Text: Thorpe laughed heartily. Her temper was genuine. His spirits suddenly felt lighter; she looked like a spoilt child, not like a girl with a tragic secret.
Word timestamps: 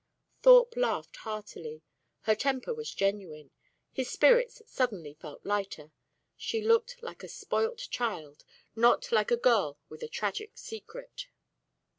Thorpe 0.41 0.75
laughed 0.77 1.17
heartily. 1.17 1.83
Her 2.21 2.33
temper 2.33 2.73
was 2.73 2.91
genuine. 2.91 3.51
His 3.93 4.09
spirits 4.09 4.63
suddenly 4.65 5.13
felt 5.13 5.45
lighter; 5.45 5.91
she 6.35 6.59
looked 6.59 6.97
like 7.03 7.21
a 7.21 7.27
spoilt 7.27 7.87
child, 7.91 8.43
not 8.75 9.11
like 9.11 9.29
a 9.29 9.37
girl 9.37 9.77
with 9.89 10.01
a 10.01 10.07
tragic 10.07 10.57
secret. 10.57 11.27